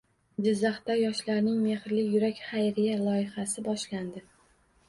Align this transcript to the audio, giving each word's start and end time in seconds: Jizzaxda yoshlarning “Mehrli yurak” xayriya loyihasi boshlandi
Jizzaxda 0.45 0.95
yoshlarning 0.99 1.59
“Mehrli 1.65 2.05
yurak” 2.15 2.41
xayriya 2.47 2.97
loyihasi 3.05 3.67
boshlandi 3.71 4.29